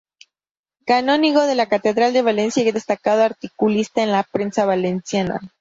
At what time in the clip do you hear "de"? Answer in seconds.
1.45-1.53, 2.11-2.23